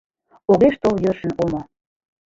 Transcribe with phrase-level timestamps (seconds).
[0.51, 1.61] Огеш тол йӧршын омо